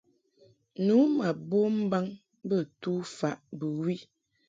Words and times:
Nu 0.85 0.95
ma 1.17 1.29
bom 1.49 1.71
mbaŋ 1.85 2.05
bə 2.47 2.57
tufaʼ 2.81 3.39
bɨwi. 3.59 3.95